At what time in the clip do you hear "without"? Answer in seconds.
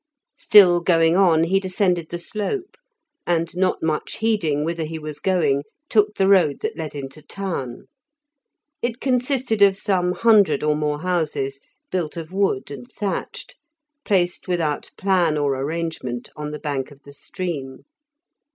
14.47-14.89